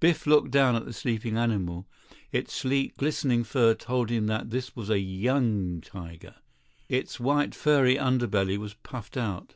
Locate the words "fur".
3.42-3.72